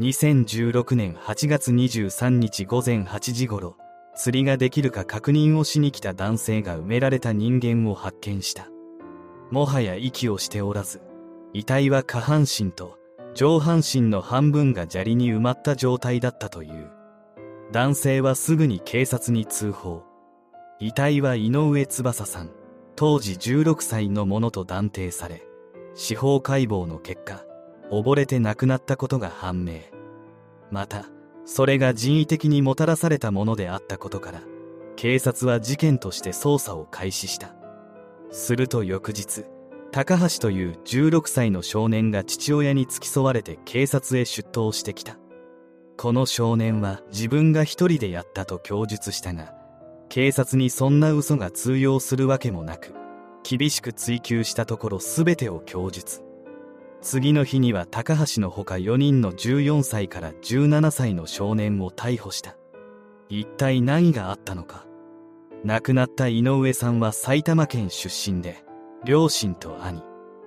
[0.00, 3.76] 2016年8月23日午前8時頃
[4.14, 8.68] 釣りができるか確認をしに来た男性が埋められた人間を発見した。
[9.50, 11.02] もはや息をしておらず
[11.52, 12.96] 遺体は下半身と
[13.34, 16.92] 上半身の半分が砂利に埋まった状態だったという。
[17.72, 20.04] 男性はすぐに警察に通報。
[20.78, 22.50] 遺体は井上翼さん
[22.94, 25.42] 当時16歳のものと断定され
[25.96, 27.44] 司法解剖の結果
[27.90, 29.97] 溺れて亡くなったことが判明。
[30.70, 31.06] また
[31.44, 34.42] それが人為的にもたらされたものであったことから
[34.96, 37.54] 警察は事件として捜査を開始した。
[38.30, 39.44] すると翌日
[39.90, 45.16] 高橋という16歳の少年が父親に付き添われて警察へ出頭してきた。
[45.96, 49.52] この少年は自分が一人でやったと供述したが
[50.08, 52.94] 警察にそんな嘘が通用するわけもなく
[53.42, 56.27] 厳しく追及したところ全てを供述。
[57.00, 62.56] 次の日には高橋のほか4人の14歳から17歳の少年を逮捕した。
[63.28, 64.86] 一体何があったのか。
[65.64, 68.64] 亡くなった井上さんは埼玉県出身で
[69.04, 70.02] 両親と兄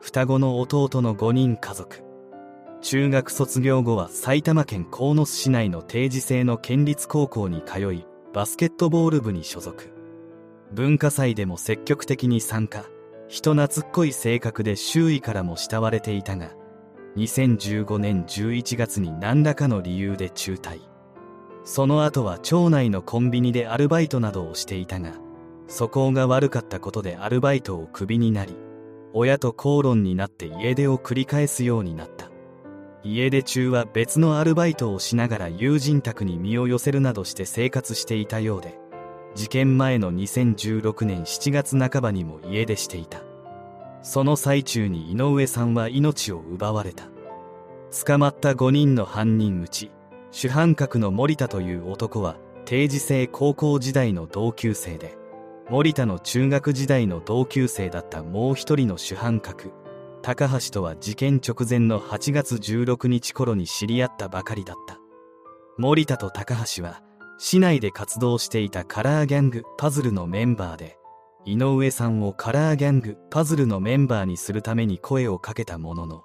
[0.00, 2.02] 双子の弟の5人家族。
[2.82, 9.90] 中学卒業後は埼玉県鴻巣市内の定時制の県立高校に通いバスケットボール部に所属。
[10.72, 12.84] 文化祭でも積極的に参加。
[13.28, 16.50] 人懐っこい性格で周囲からも慕われていたが
[17.16, 20.80] 2015年11月に何らかの理由で中退。
[21.64, 25.12] その後は町内のコンビニでアルバイトなどをしていたが
[25.66, 28.54] 素行が悪かったことでアルバイトをクビになり
[29.14, 32.30] 親と口論になって家出を繰り返すようになった。
[33.06, 38.78] 家出中は別のアルバイトをしながら友人宅に身を寄せるなどして生活していたようで
[39.34, 43.22] 事件前の2016年7月半ばにも家出していた。
[44.02, 47.08] その最中に井上さんは命を奪われた。
[48.06, 49.92] 捕まった5人の犯人うち
[50.32, 55.16] 主犯格の森田という男は定時制高校時代の同級生で
[55.70, 59.70] 森田の中学時代の同級生だったもう一人の主犯格
[60.22, 64.98] 高橋とは事件直前の8月16日頃に知り合ったばかりだった。
[65.76, 67.02] 森田と高橋は
[67.38, 70.98] 市内で活動していたカラーギャングパズルのメンバーで
[71.44, 76.24] 井上さんをカラーギャングパズルのメンバーにするために声をかけたものの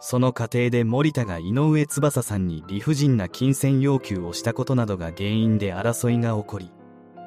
[0.00, 6.70] その過程で森田が井上翼さんに理不尽な金銭要求をしたことなどが原因で争いが起こり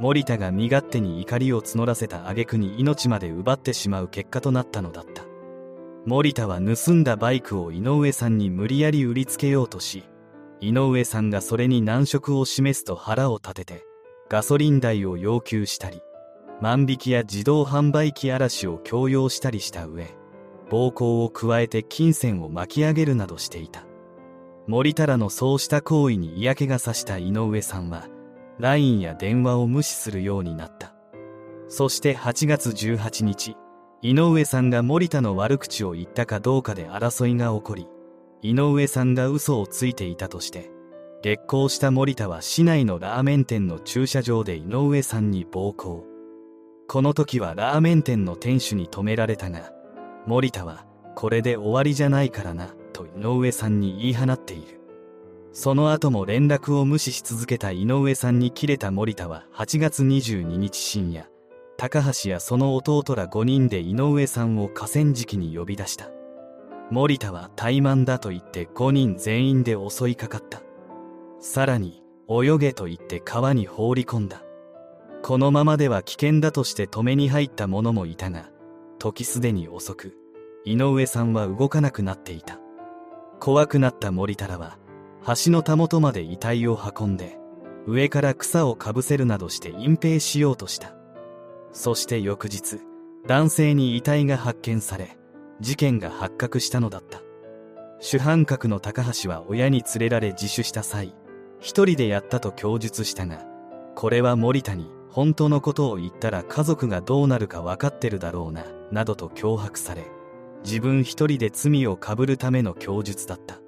[0.00, 5.24] 森田が身勝手に怒りを募らせた挙句に命まで奪ってしまう結果となったのだった。
[6.06, 10.04] 森田は盗んだバイクを井上さんに無理やり売りつけようとし
[10.60, 13.84] 井上さんがそれに難色を示すと腹を立てて
[14.28, 16.02] ガソリン代を要求したり
[16.60, 20.06] 万引きや自動販売機嵐を強要したりした上
[20.70, 23.86] 暴行を加えて金銭を巻き上げるなどしていた。
[24.66, 28.08] 森田らのそうした行為に嫌気がさした井上さんは
[28.58, 30.92] LINE や電話を無視するようになった。
[31.68, 33.56] そして8月18日
[34.02, 37.88] 井上さんが森田の悪口を言ったかどうかで争いが起こり
[38.48, 40.70] 井上さんが嘘をついていたとして
[41.20, 46.06] 激高した森田は市内のラーメン店の駐車場で井上さんに暴行。
[46.86, 49.72] この時はラーメン店の店主に止められたが
[50.26, 50.86] 森田は
[51.16, 54.80] これで終わりじゃないからなと井上さんに言い放っている。
[55.52, 61.28] その後も連絡を無視し続けた井上さんに切れた森田は8月22日深夜
[61.76, 66.15] 高橋やその弟ら5人で井上さんを河川敷に呼び出した。
[66.90, 70.62] 森田は怠慢だと言って5人全員で襲いかかった。
[71.40, 74.42] さらに泳げと言って川に放り込んだ。
[75.22, 78.50] このままでは危険だとして止めに入った者もいたが
[78.98, 80.16] 時すでに遅く
[80.64, 82.60] 井上さんは動かなくなっていた。
[83.40, 84.78] 怖くなった森田らは
[85.26, 87.36] 橋のたもとまで遺体を運んで
[87.86, 90.94] 上から草をかぶせるなどして隠蔽しようとした。
[91.72, 92.80] そして翌日
[93.26, 95.18] 男性に遺体が発見され
[95.60, 97.22] 事件が発覚したのだった。
[97.98, 101.14] 主犯格の高橋は親に連れられ自首した際
[101.60, 103.46] 一人でやったと供述したが
[103.94, 110.04] これは森田に本当のことを言ったら家族がどうなるか分かってるだろうななどと脅迫され
[110.62, 113.60] 自分一人で罪をかぶるための供述だった。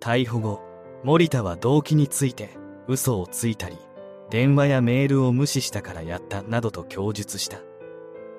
[0.00, 0.60] 逮捕後
[1.02, 2.50] 森田は動機について
[2.88, 3.78] 嘘をついたり
[4.28, 7.60] 電話やメールを無視したからやったなどと供述した。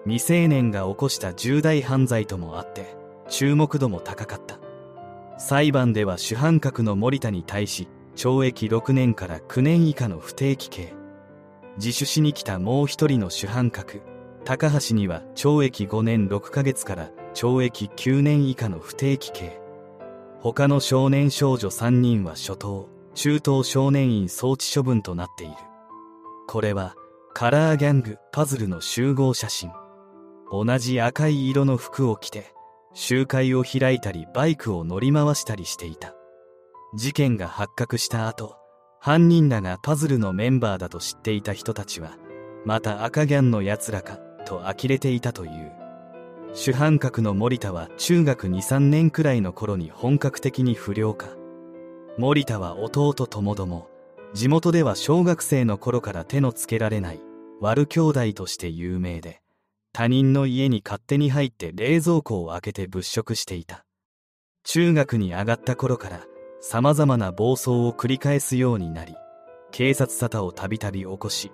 [0.07, 2.95] 未成年が起こした重大犯罪ともあって
[3.29, 4.57] 注目度も高かった
[5.37, 10.93] 裁判では主犯格の森田に対し懲役6年から9年以下の不定期刑
[11.77, 14.01] 自首しに来たもう一人の主犯格
[14.45, 19.59] 高橋には懲役5年6ヶ月から懲役9年以下の不定期刑
[20.39, 25.53] 他の少年少女3人は初等、中等少年院送致処分となっている。
[26.47, 26.95] これは、
[27.33, 29.71] カラーギャング、パズルの集合写真。
[30.51, 32.53] 同じ赤い色の服を着て、
[32.93, 36.15] 集会を開いたりバイクを乗り回したりしていた。
[36.95, 38.55] 事件が発覚した後、
[38.99, 42.17] 犯人らがパズルのメンバーだと知っていた人たちは、
[42.65, 45.71] また赤ギャンの奴らか、と呆れていたという。
[46.53, 51.27] 主犯格の森田は中学2、3年くらいの頃に本格的に不良化。
[52.17, 53.89] 森田は弟ともども、
[54.33, 57.21] 地元では小学生の頃から手のつけられない
[57.61, 59.41] 悪兄弟として有名で、
[59.97, 63.83] 他人の家に勝手に入って冷蔵庫を開けて物色していた。
[64.63, 66.21] 中学に上がった頃から
[66.61, 69.15] 様々な暴走を繰り返すようになり、
[69.71, 71.51] 警察沙汰をたびたび起こし、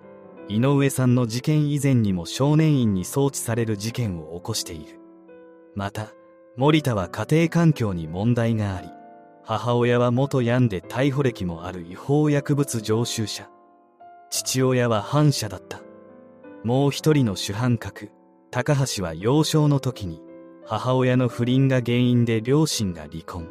[0.50, 5.00] 井上さんの事件以前にも少年院に送致される事件を起こしている。
[5.74, 6.10] また、
[6.58, 8.90] 森田は家庭環境に問題があり、
[9.46, 13.50] 母親は元ヤンで逮捕歴もある違法薬物常習者。
[14.30, 15.80] 父親は反社だった。
[16.66, 18.12] もう一人の主犯格、
[18.54, 20.22] 高橋は幼少の時に
[20.64, 23.50] 母親の不倫が原因で両親が離婚。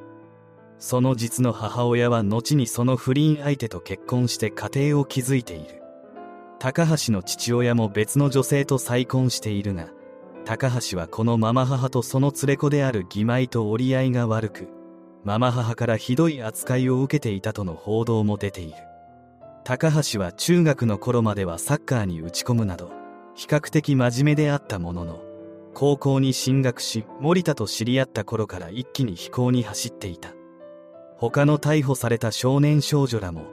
[0.78, 5.82] その実の母親は後にその不倫相手と結婚して家庭を築いている。
[6.60, 9.88] 高橋の父親も別の女性と再婚しているが、
[10.44, 14.68] 高橋はこのママ母とその連れ子である義妹と折り合いが悪く、
[15.24, 18.74] ママ母からひどい扱いを受けていたとの報道も出ている。
[19.64, 23.01] 高橋は中学の頃まではサッカーに打ち込むなど、
[23.34, 25.22] 比較的真面目であったものの、
[25.74, 30.34] 高校に進学し、森田と知り合った頃から一気に飛行に走っていた。
[31.16, 33.44] 他の逮捕された少年少女らも、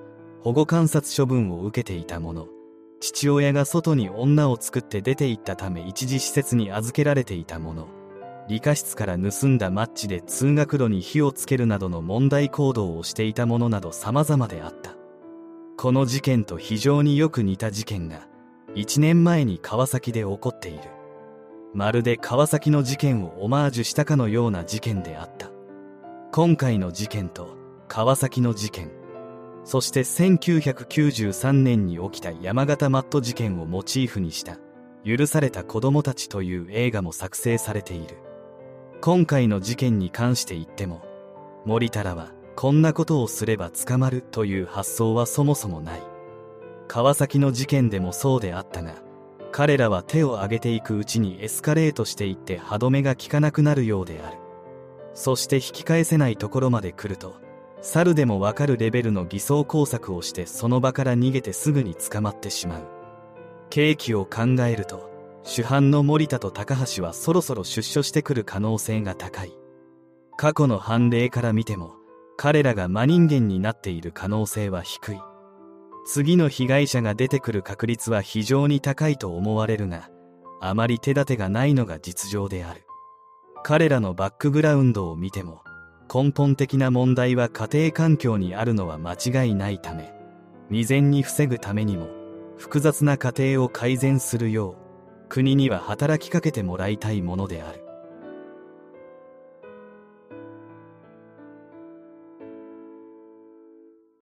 [0.42, 2.48] 保護観察処分を受けていたもの、
[3.00, 7.88] 父親が外に女を作って出て行ったため一時施設に預けられていたもの、
[8.50, 14.96] 理科室から盗んだマッチで通学路に火をつけるなどの問題行動をしていたものなど様々であった。
[15.78, 18.28] この事件と非常によく似た事件が、
[18.75, 20.80] 1年前に川崎で起こっている。
[21.74, 25.51] まるで川崎の事件をオマージュしたかのような事件であった。
[26.31, 27.57] 今回の事件と
[27.88, 28.92] 川崎の事件、
[29.63, 34.57] そして1993年に起きた山形マット事件をモチーフにした
[35.06, 38.18] 許された子供たちという映画も作成されている。
[39.01, 41.01] 今回の事件に関して言っても、
[41.66, 46.08] 森田らはこんなことをすれば捕まるという発想はそもそもない。
[46.89, 48.95] 川崎の事件でもそうであったが、
[49.51, 54.38] 彼らは手を挙げていくうちにエスカレートしていって歯止めが効かなくなるようである。
[55.13, 57.36] そして引き返せないところまで来ると、
[57.81, 62.88] 猿でもわかるレベルの偽装工作をしてその場から逃げてすぐに捕まってしまう。
[63.69, 65.12] 刑期を考えると、
[65.44, 69.53] 主犯の森田と高橋はそろそろ出所してくる可能性が高い。
[70.38, 71.94] 過去の判例から見ても、
[72.35, 75.21] 彼らが真人間になっている可能性は低い。
[76.06, 80.10] 次の被害者が出てくる確率は非常に高いと思われるが、
[80.62, 82.86] あまり手立てがないのが実情である。
[83.63, 85.62] 彼らのバックグラウンドを見ても、
[86.13, 90.13] 根本的な問題は家庭環境にあるのは間違いないため、
[90.69, 92.07] 未然に防ぐためにも、
[92.57, 97.84] 複雑な家庭を改善するよう、国には働きかけてもらいたいものである。